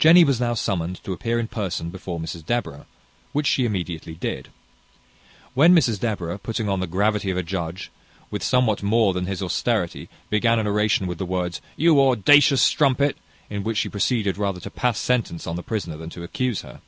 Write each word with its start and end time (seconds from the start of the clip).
Jenny 0.00 0.24
was 0.24 0.40
now 0.40 0.54
summoned 0.54 0.98
to 1.04 1.12
appear 1.12 1.38
in 1.38 1.46
person 1.46 1.90
before 1.90 2.18
Mrs 2.18 2.44
Deborah, 2.44 2.84
which 3.32 3.46
she 3.46 3.64
immediately 3.64 4.16
did. 4.16 4.48
When 5.54 5.72
Mrs 5.72 6.00
Deborah, 6.00 6.36
putting 6.40 6.68
on 6.68 6.80
the 6.80 6.88
gravity 6.88 7.30
of 7.30 7.36
a 7.36 7.44
judge, 7.44 7.92
with 8.28 8.42
somewhat 8.42 8.82
more 8.82 9.12
than 9.14 9.26
his 9.26 9.40
austerity, 9.40 10.08
began 10.30 10.58
an 10.58 10.66
oration 10.66 11.06
with 11.06 11.18
the 11.18 11.24
words, 11.26 11.60
"You 11.76 12.00
audacious 12.02 12.60
strumpet!" 12.60 13.16
in 13.48 13.62
which 13.62 13.78
she 13.78 13.88
proceeded 13.88 14.36
rather 14.36 14.58
to 14.58 14.68
pass 14.68 14.98
sentence 14.98 15.46
on 15.46 15.54
the 15.54 15.62
prisoner 15.62 15.96
than 15.96 16.10
to 16.10 16.24
accuse 16.24 16.62
her. 16.62 16.80